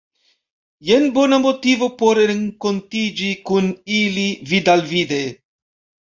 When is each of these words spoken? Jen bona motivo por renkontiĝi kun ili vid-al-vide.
Jen 0.87 1.03
bona 1.17 1.37
motivo 1.41 1.89
por 1.99 2.21
renkontiĝi 2.31 3.27
kun 3.49 3.67
ili 3.99 4.23
vid-al-vide. 4.53 5.21